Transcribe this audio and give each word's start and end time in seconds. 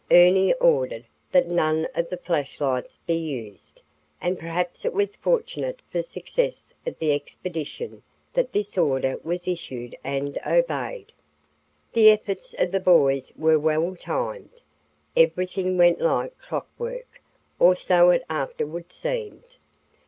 Ernie 0.09 0.51
ordered 0.55 1.05
that 1.31 1.47
none 1.47 1.87
of 1.93 2.09
the 2.09 2.17
flashlights 2.17 2.99
be 3.05 3.13
used, 3.13 3.83
and 4.19 4.39
perhaps 4.39 4.83
it 4.83 4.95
was 4.95 5.15
fortunate 5.15 5.79
for 5.91 5.99
the 5.99 6.03
success 6.03 6.73
of 6.87 6.97
the 6.97 7.11
expedition 7.13 8.01
that 8.33 8.51
this 8.51 8.79
order 8.79 9.19
was 9.23 9.47
issued 9.47 9.95
and 10.03 10.39
obeyed. 10.43 11.11
The 11.93 12.09
efforts 12.09 12.55
of 12.57 12.71
the 12.71 12.79
boys 12.79 13.31
were 13.37 13.59
well 13.59 13.95
timed. 13.95 14.63
Everything 15.15 15.77
went 15.77 16.01
like 16.01 16.35
clockwork, 16.39 17.21
or 17.59 17.75
so 17.75 18.09
it 18.09 18.25
afterward 18.27 18.91
seemed. 18.91 19.57